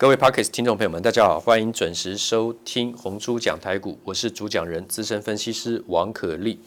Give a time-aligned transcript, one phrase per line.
[0.00, 6.58] 各位 Podcast 听众朋友们，大家好，欢迎准时收听红猪讲台股，我是主讲人资深分析师王可立。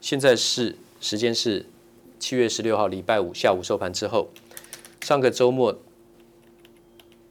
[0.00, 1.64] 现在是时间是
[2.18, 4.30] 七月十六号礼拜五下午收盘之后，
[5.02, 5.78] 上个周末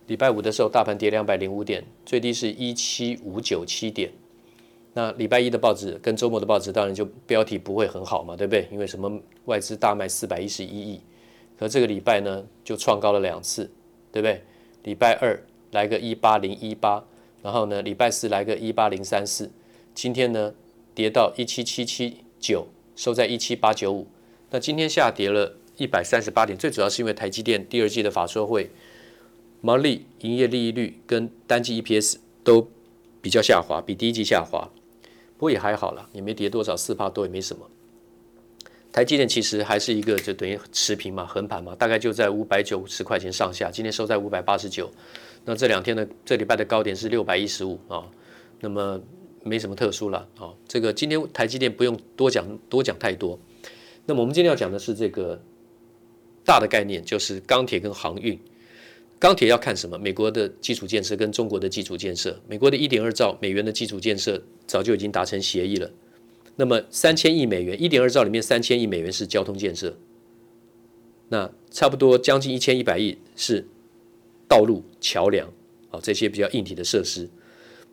[0.08, 4.14] 礼拜五的时候，大盘跌两百零五点，最低是一七五九七点。
[4.94, 8.66] 那礼拜一的报纸跟周末的报纸当然就标题不会很好嘛，对不对？
[8.72, 9.12] 因为什么
[9.44, 11.02] 外资大卖四百一十一亿，
[11.58, 13.70] 可这个礼拜呢就创高了两次，
[14.10, 14.42] 对不对？
[14.84, 15.38] 礼拜二。
[15.72, 17.06] 来个一八零一八，
[17.44, 19.52] 然后呢，礼拜四来个一八零三四，
[19.94, 20.54] 今天呢
[20.96, 24.08] 跌到一七七七九，收在一七八九五。
[24.52, 28.72] 那今天下跌了一百三十八点，最主要是因为台积电第二季的法说会
[29.62, 32.68] 毛利、营业利率跟单季 EPS 都
[33.22, 34.70] 比较下滑，比第一季下滑。
[35.38, 37.70] 不过也还好啦，也没跌多少，四趴多也没什么。
[38.92, 44.92] 台积电其实还是一个就等于持平嘛，横盘嘛，大概就在五百九十块钱上下，今天收在五百八十九。
[45.46, 48.04] 那这两天的这礼拜的高点是六百一十五啊，
[48.60, 49.00] 那么
[49.44, 50.52] 没什么特殊了啊。
[50.68, 53.40] 这个今天台积电不用多讲多讲太多。
[54.06, 55.40] 那么我们今天要讲的是这个
[56.44, 58.38] 大的概念，就是钢铁跟航运。
[59.20, 60.00] 钢铁要看什么？
[60.00, 62.42] 美国的基础建设跟中国的基础建设。
[62.48, 65.92] 美国的一点二兆美元的基础建设早就已经达成协议了。
[66.60, 69.98] 那么三千亿美元，一点二兆里面三千亿美元是交通建设，
[71.30, 73.66] 那差不多将近一千一百亿是。
[74.50, 75.48] 道路、桥梁，
[75.92, 77.30] 啊，这些比较硬体的设施，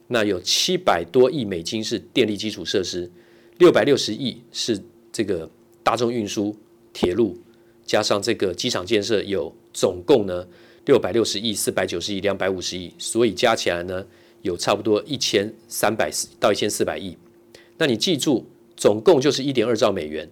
[0.07, 3.11] 那有七百多亿美金是电力基础设施，
[3.59, 5.51] 六百六十亿是这个
[5.85, 6.57] 大众运输、
[6.95, 7.37] 铁路，
[7.85, 10.49] 加上这个机场建设，有总共呢
[10.87, 14.07] 六百六十亿、四百九十亿、两百五十亿，所以加起来呢
[14.41, 17.15] 有差不多一千三百到一千四百亿。
[17.77, 18.47] 那你记住，
[18.87, 20.31] 总共就是一点二兆美元，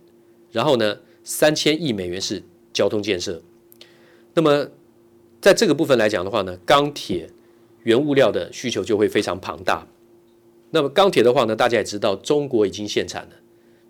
[0.53, 2.41] 然后呢三千亿美元是
[2.73, 3.43] 交通建设，
[4.35, 4.69] 那么。
[5.41, 7.29] 在这个部分来讲的话呢，钢铁
[7.83, 9.87] 原物料的需求就会非常庞大。
[10.71, 13.33] 那么钢铁的话呢，大家也知道，中国已经限产了，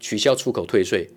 [0.01, 1.09] 取消出口退税。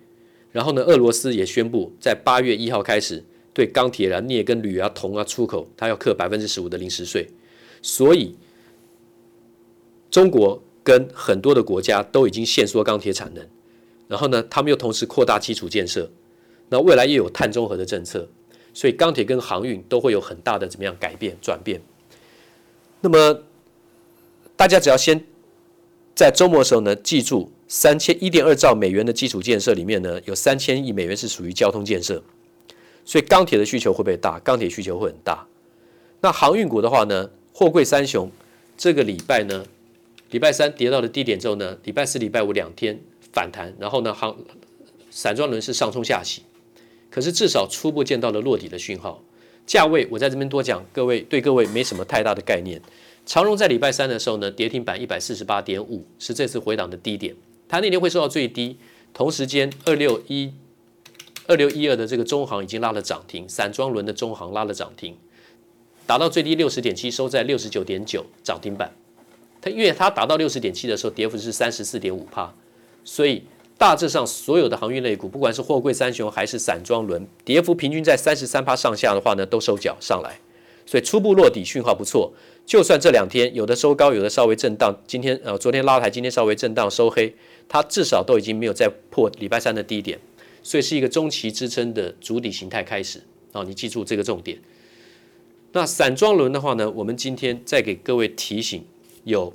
[0.52, 7.26] 然后呢，俄罗斯也宣布在八月一号开始对钢铁啊、镍跟铝啊、铜啊出口，它要课百分之十五的临时税。
[7.82, 8.36] 所以，
[10.08, 13.46] 中国跟很多的国家都已经限缩钢铁产能。
[14.06, 16.10] 然后呢，他们又同时扩大基础建设。
[16.70, 18.26] 那未来又有碳中和的政策。
[18.72, 21.82] 所以钢铁跟航运都会有很大的怎么样改变转变。
[23.02, 23.42] 那么
[24.56, 25.22] 大家只要先
[26.14, 32.22] 在周末的时候呢，记住三千一点二兆美元的基础建设里面呢，有三千亿美元是属于交通建设。
[33.04, 34.38] 所以钢铁的需求会不会大？
[34.40, 35.46] 钢铁需求会很大。
[36.22, 38.30] 那航运股的话呢，货柜三雄
[38.76, 39.64] 这个礼拜呢，
[40.30, 43.00] 礼拜三跌到了低点之后呢，礼拜四、礼拜五两天
[43.32, 44.36] 反弹，然后呢，行
[45.10, 46.42] 散装轮是上冲下洗。
[47.10, 49.22] 可是至少初步见到了落底的讯号，
[49.66, 52.82] 价位我在这边多讲，各位对各位没什么太大的概念。
[53.24, 57.34] 长荣在礼拜三的时候呢，跌停板一百四十八点五，是这次回档的低点，
[57.66, 58.78] 它那天会收到最低。
[59.14, 60.52] 同时间二六一
[61.46, 65.16] 二六一二的这个中行已经拉了涨停，散装轮的中行拉了涨停，
[66.06, 68.94] 达到最低六十点七，收在六十九点九涨停板。
[69.70, 72.54] 因为它达到六十点七的时候，跌幅是三十四点五趴，
[73.04, 73.42] 所以。
[73.78, 80.40] 大致上，所有的航运类股，不管是货柜三雄还是散装轮，跌幅平均在三十三趴上下的话呢，都收脚上来，
[80.84, 82.32] 所以初步落底讯号不错。
[82.66, 87.32] 就算这两天有的收高，有的稍微震荡，今天呃昨天拉抬，今天稍微震荡收黑，
[87.68, 90.18] 它至少都已经没有再破礼拜三的低点，
[90.64, 94.58] 所以是一个中期支撑的主底形态开始啊，你记住这个重点。
[95.70, 98.84] 那散装轮的话呢，我们今天再给各位提醒，
[99.28, 99.54] 有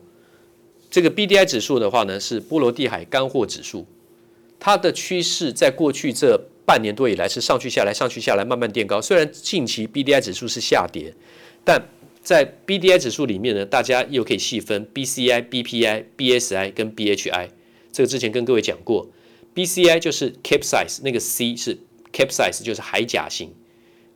[0.90, 3.86] 这个 BDI 指数的话呢，是波罗的海干货指数。
[4.60, 9.02] 它的趋势在过去这半年多以来是上去下来，上去下来，慢慢垫高。
[9.02, 11.14] 虽然近期 BDI 指数是下跌，
[11.66, 11.90] 但
[12.22, 17.50] 在 BDI 指数里面呢，大家又可以细分 BCI、BPI、BSI 跟 BHI。
[17.92, 19.10] 这个之前跟各位讲过
[19.54, 21.80] ，BCI 就是 capsize，那个 C 是
[22.14, 23.54] capsize，就是海甲型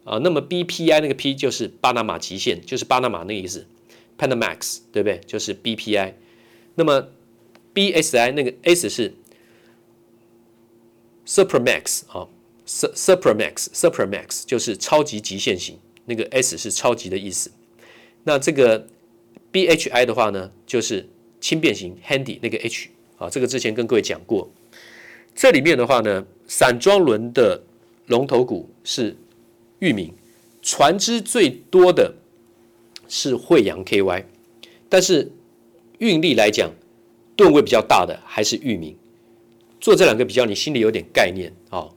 [0.05, 0.17] 啊。
[0.19, 3.67] 那么 BPI 那个 P 就是巴拿马极限，就是巴拿马那个意思
[4.17, 5.19] ，Panamax 对不对？
[5.25, 6.13] 就是 BPI。
[6.75, 7.09] 那么
[7.73, 9.13] BSI 那个 S 是
[11.25, 12.27] Supermax 啊
[12.65, 17.51] ，Supermax Supermax 就是超级极限型，那个 S 是超级的意思。
[18.23, 18.87] 那这个
[19.51, 21.07] BHI 的话呢，就是
[21.39, 24.49] 轻便型 Handy 那个 H 啊，这个之前跟各位讲过。
[25.35, 27.61] 这里面的话呢，散装轮的
[28.07, 29.15] 龙头股是
[29.79, 30.13] 裕民，
[30.61, 32.13] 船只最多的
[33.07, 34.25] 是惠阳 KY，
[34.89, 35.31] 但是
[35.99, 36.71] 运力来讲，
[37.35, 38.95] 吨位比较大的还是域名。
[39.79, 41.93] 做这两个比较，你心里有点概念啊、哦。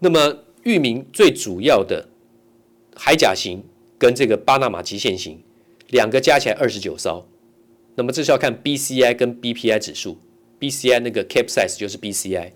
[0.00, 2.08] 那么域名最主要的
[2.94, 3.64] 海甲型
[3.98, 5.42] 跟这个巴拿马极限型，
[5.88, 7.26] 两个加起来二十九艘。
[7.96, 10.18] 那么这是要看 BCI 跟 BPI 指数
[10.60, 12.52] ，BCI 那个 capsize 就是 BCI，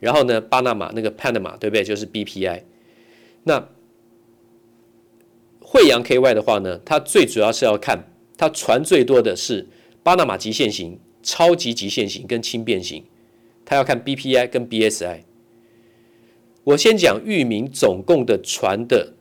[0.00, 1.82] 然后呢，巴拿马那个 Panama 对不对？
[1.82, 2.62] 就是 BPI。
[3.44, 3.68] 那
[5.68, 9.68] 慧洋 KY 的话呢，它最主要是要看它船最多的是
[10.04, 13.04] 巴拿马极限型、超级极限型跟轻便型，
[13.64, 15.22] 它要看 BPI 跟 BSI。
[16.62, 19.14] 我先讲裕民总共的船的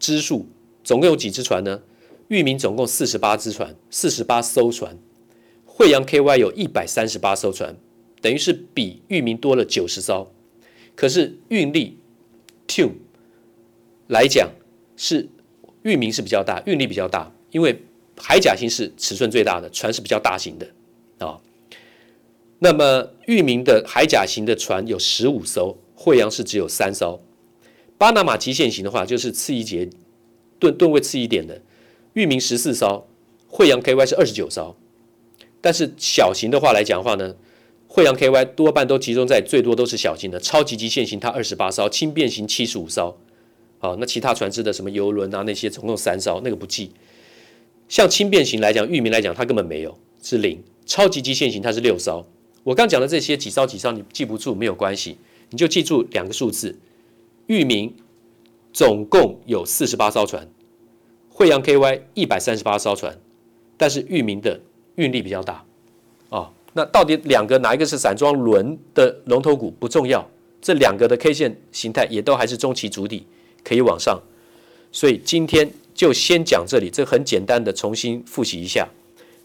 [0.00, 0.48] 支数，
[0.82, 1.82] 总共有几只船呢？
[2.26, 4.98] 裕民总共四十八只船，四十八艘船。
[5.64, 7.76] 慧洋 KY 有一百三十八艘船，
[8.20, 10.32] 等于是比裕民多了九十艘。
[10.96, 11.96] 可是运力
[12.66, 12.94] Tune
[14.08, 14.50] 来讲
[14.96, 15.28] 是。
[15.82, 17.82] 域名是比较大，运力比较大，因为
[18.16, 20.66] 海甲型是尺寸最大的船，是比较大型的
[21.26, 21.40] 啊、
[22.58, 27.22] 那么域名的海甲型的船有十五艘，惠阳是只有三艘。
[27.98, 29.88] 巴拿马极限型的话，就是次一节
[30.58, 31.60] 吨吨位次一点的，
[32.14, 33.06] 域名十四艘，
[33.48, 34.76] 惠阳 KY 是二十九艘。
[35.60, 37.34] 但是小型的话来讲的话呢，
[37.86, 43.18] 惠阳 KY 多半都集中在最多都是小型的，超级极限型它二十八艘，轻便型七十五艘。
[43.80, 46.92] 好，那其他船只的什么游轮啊，那些总共三艘，那个不计。
[47.88, 50.62] 像轻便型来讲，域名来讲，它根本没有，是零。
[50.84, 52.26] 超级极限型它是六艘。
[52.62, 55.16] 我刚讲的这些几艘几艘你记不住没有关系，
[55.48, 56.78] 你就记住两个数字：
[57.46, 57.94] 域名
[58.70, 60.46] 总共有四十八艘船，
[61.30, 63.18] 惠阳 KY 一百三十八艘船，
[63.78, 64.60] 但是域名的
[64.96, 65.64] 运力比较大。
[66.28, 70.28] 哦，那到底两个哪一个是散装轮的龙头股不重要，
[70.60, 73.26] 这两个的 K 线形态也都还是中期主底。
[73.64, 74.20] 可以往上，
[74.92, 78.88] 所以今天就先讲这里，这很简单的重新复习一下。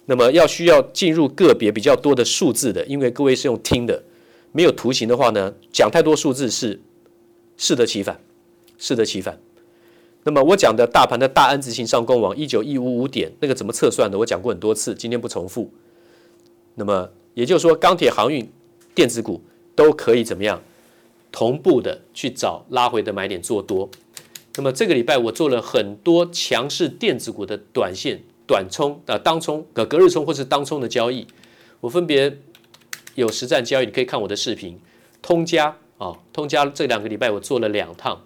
[0.06, 4.03] 那么要需要进入个别比较多的数字的，因为各位是用听的，
[4.51, 6.79] 没有图形的话呢，讲太多数字是
[7.57, 8.19] 适得其反，
[8.77, 9.39] 适得其反。
[10.23, 14.17] 那么我讲的大盘的大 N 字形上攻往一九一五五点，那个怎么测算的？
[14.17, 15.71] 我讲过很多次，今天不重复。
[16.75, 18.47] 那么也就是说，钢铁、航运、
[18.94, 19.41] 电子股
[19.75, 20.62] 都可以怎么样
[21.31, 23.89] 同步的去找拉回的买点做多。
[24.57, 31.28] 那么这个礼拜我做了很多强势电子股的短线、短冲、呃当冲、呃隔日冲或是当冲的交易，
[31.81, 32.38] 我分别
[33.16, 34.80] 有实战交易，你可以看我的视频。
[35.22, 38.22] 通家啊、通家这两个礼拜我做了两趟，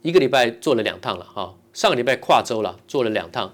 [0.00, 3.52] 一个礼拜做了两趟了哈、上个礼拜跨周了，做了两趟，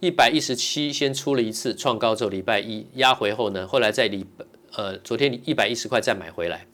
[0.00, 4.26] 一百一十七先出了一次创高之后，礼拜一压回后呢，后来在礼
[4.74, 6.66] 呃昨天一百一十块再买回来，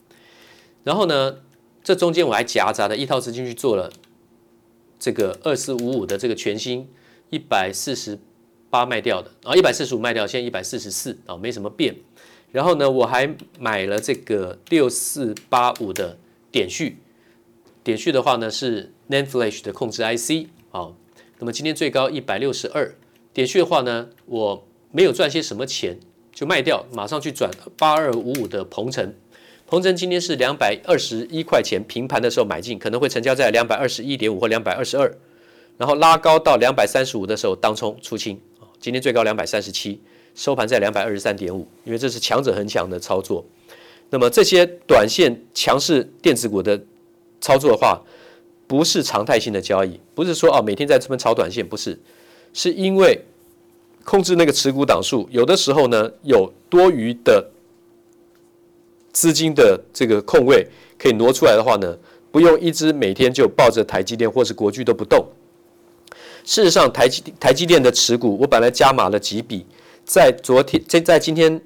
[0.82, 1.36] 然后呢。
[1.82, 3.90] 这中间我还夹杂的一套资金去做了
[4.98, 6.88] 这个二四五五的这个全新
[7.30, 8.18] 一百四十
[8.68, 11.96] 八卖掉的，然后一百四十五卖掉，现在一百四十四啊，没什么变。
[12.52, 16.18] 然后呢，我还买了这个六四八五的
[16.52, 16.98] 点序，
[17.82, 20.92] 点序的话呢是 NAND Flash 的控制 IC 啊。
[21.38, 22.94] 那么今天最高一百六十二，
[23.32, 25.98] 点序的话呢，我没有赚些什么钱
[26.32, 29.14] 就卖掉，马上去转八二五五的鹏程。
[29.70, 35.16] 鹏程今天是两百二十一块钱，平盘的时候买进，可能会成交在两百二十一点五或两百二十二，
[35.78, 38.36] 然后拉高到两百三十五的时候当冲出清。
[38.80, 40.00] 今天最高两百三十七，
[40.34, 43.46] 收盘在两百二十三点五，因为这是强者恒强的操作。
[44.08, 46.82] 那么这些短线强势电子股的
[47.40, 48.02] 操作的话，
[48.66, 51.96] 不是常态性的交易，不是说哦每天在这边炒短线，不是，
[52.52, 53.24] 是因为
[54.02, 57.50] 控制那个持股档数，有的时候呢有多余的。
[59.12, 60.66] 资金的这个空位
[60.98, 61.96] 可以挪出来的话呢，
[62.30, 65.26] 不用一直每天就抱着台积电或是国巨都不动。
[66.44, 69.66] 事实上，台积台积电的持股，我本来加码了几笔，
[70.04, 71.60] 在昨天在在今天，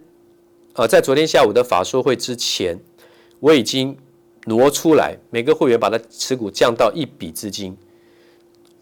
[0.74, 2.78] 呃，在昨天下午的法说会之前，
[3.40, 3.96] 我已经
[4.46, 7.76] 挪出来，每个会员把它持股降到一笔资金，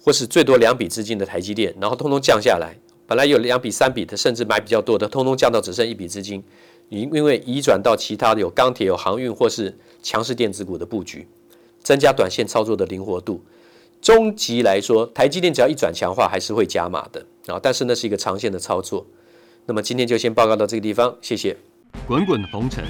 [0.02, 2.75] 或是最多两笔资金的台积电，然后通通降下来。
[3.07, 6.42] 本来有两笔、三笔的，甚至买比较多的，通通降到只剩一笔资金。
[6.93, 11.27] 因因为移转到其他的有钢铁、有航运或是强势电子股的布局，
[11.83, 13.43] 增加短线操作的灵活度。
[14.03, 17.59] 终极来说，台积电只要一转强化，还是会加码的啊。
[17.63, 19.07] 但是那是一个长线的操作。
[19.65, 21.57] 那么今天就先报告到这个地方，谢谢。
[22.07, 22.85] 滚滚红尘，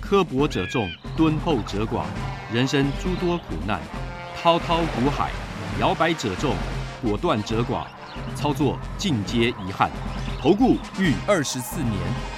[0.00, 2.04] 刻薄者众，敦厚者寡；
[2.54, 3.80] 人生诸多苦难，
[4.40, 5.32] 滔滔苦海，
[5.80, 6.54] 摇摆者众，
[7.02, 7.84] 果断者寡。
[8.36, 9.90] 操作尽皆遗憾。
[10.40, 12.37] 投顾逾二十四年。